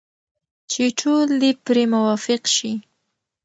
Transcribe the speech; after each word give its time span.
چې 0.71 0.83
ټول 0.99 1.27
دې 1.41 1.51
پرې 1.65 1.83
موافق 1.93 2.41
شي. 2.55 2.73